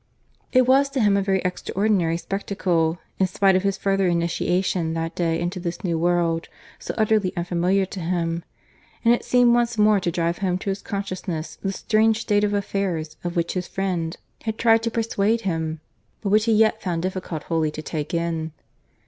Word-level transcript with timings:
It 0.51 0.65
was 0.67 0.89
to 0.89 0.99
him 0.99 1.15
a 1.15 1.21
very 1.21 1.41
extraordinary 1.43 2.17
spectacle, 2.17 2.97
in 3.19 3.27
spite 3.27 3.55
of 3.55 3.61
his 3.61 3.77
further 3.77 4.07
initiation 4.07 4.95
that 4.95 5.13
day 5.13 5.39
into 5.39 5.59
this 5.59 5.83
new 5.83 5.95
world, 5.95 6.49
so 6.79 6.95
utterly 6.97 7.31
unfamiliar 7.37 7.85
to 7.85 7.99
him; 7.99 8.43
and 9.05 9.13
it 9.13 9.23
seemed 9.23 9.53
once 9.53 9.77
more 9.77 9.99
to 9.99 10.09
drive 10.11 10.39
home 10.39 10.57
to 10.57 10.71
his 10.71 10.81
consciousness 10.81 11.59
this 11.61 11.75
strange 11.77 12.21
state 12.21 12.43
of 12.43 12.55
affairs 12.55 13.15
of 13.23 13.35
which 13.35 13.53
his 13.53 13.67
friend 13.67 14.17
had 14.41 14.57
tried 14.57 14.81
to 14.81 14.89
persuade 14.89 15.41
him, 15.41 15.81
but 16.21 16.29
which 16.29 16.45
he 16.45 16.53
yet 16.53 16.81
found 16.81 17.03
difficult 17.03 17.43
wholly 17.43 17.69
to 17.69 17.83
take 17.83 18.11
in. 18.11 18.53